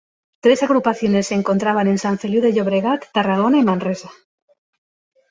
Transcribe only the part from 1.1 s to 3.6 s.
se encontraban en San Feliu de Llobregat, Tarragona